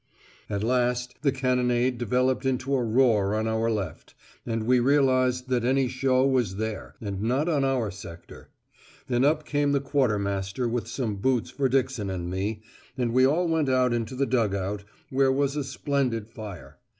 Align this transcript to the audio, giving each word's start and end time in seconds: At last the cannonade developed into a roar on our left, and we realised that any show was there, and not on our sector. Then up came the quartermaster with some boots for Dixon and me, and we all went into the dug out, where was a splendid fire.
At 0.49 0.63
last 0.63 1.13
the 1.21 1.31
cannonade 1.31 1.99
developed 1.99 2.43
into 2.43 2.73
a 2.73 2.83
roar 2.83 3.35
on 3.35 3.47
our 3.47 3.69
left, 3.69 4.15
and 4.47 4.63
we 4.65 4.79
realised 4.79 5.47
that 5.49 5.63
any 5.63 5.87
show 5.87 6.25
was 6.25 6.55
there, 6.55 6.95
and 6.99 7.21
not 7.21 7.47
on 7.47 7.63
our 7.63 7.91
sector. 7.91 8.49
Then 9.09 9.23
up 9.23 9.45
came 9.45 9.73
the 9.73 9.79
quartermaster 9.79 10.67
with 10.67 10.87
some 10.87 11.17
boots 11.17 11.51
for 11.51 11.69
Dixon 11.69 12.09
and 12.09 12.31
me, 12.31 12.63
and 12.97 13.13
we 13.13 13.25
all 13.27 13.47
went 13.47 13.69
into 13.69 14.15
the 14.15 14.25
dug 14.25 14.55
out, 14.55 14.83
where 15.11 15.31
was 15.31 15.55
a 15.55 15.63
splendid 15.63 16.27
fire. 16.31 16.79